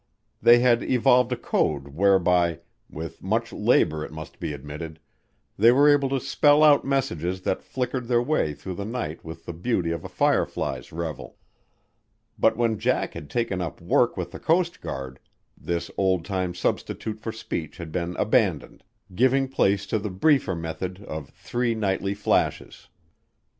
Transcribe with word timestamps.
They 0.41 0.57
had 0.57 0.81
evolved 0.81 1.31
a 1.31 1.37
code 1.37 1.89
whereby, 1.89 2.61
with 2.89 3.21
much 3.21 3.53
labor 3.53 4.03
it 4.03 4.11
must 4.11 4.39
be 4.39 4.51
admitted, 4.51 4.99
they 5.59 5.71
were 5.71 5.87
able 5.87 6.09
to 6.09 6.19
spell 6.19 6.63
out 6.63 6.83
messages 6.83 7.41
that 7.43 7.61
flickered 7.61 8.07
their 8.07 8.19
way 8.19 8.55
through 8.55 8.73
the 8.73 8.83
night 8.83 9.23
with 9.23 9.45
the 9.45 9.53
beauty 9.53 9.91
of 9.91 10.03
a 10.03 10.09
firefly's 10.09 10.91
revel; 10.91 11.37
but 12.39 12.57
when 12.57 12.79
Jack 12.79 13.13
had 13.13 13.29
taken 13.29 13.61
up 13.61 13.79
work 13.79 14.17
with 14.17 14.31
the 14.31 14.39
coast 14.39 14.81
guard, 14.81 15.19
this 15.55 15.91
old 15.99 16.25
time 16.25 16.55
substitute 16.55 17.19
for 17.19 17.31
speech 17.31 17.77
had 17.77 17.91
been 17.91 18.15
abandoned, 18.17 18.83
giving 19.13 19.47
place 19.47 19.85
to 19.85 19.99
the 19.99 20.09
briefer 20.09 20.55
method 20.55 21.03
of 21.07 21.29
three 21.29 21.75
nightly 21.75 22.15
flashes. 22.15 22.87